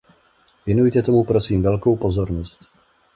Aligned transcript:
Věnujte 0.65 1.01
tomu 1.01 1.23
prosím 1.23 1.61
velkou 1.63 1.95
pozornost. 1.95 2.71